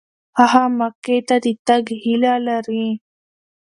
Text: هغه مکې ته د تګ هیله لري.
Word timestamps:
هغه 0.39 0.63
مکې 0.77 1.17
ته 1.27 1.35
د 1.43 1.47
تګ 1.67 1.83
هیله 2.03 2.33
لري. 2.47 2.87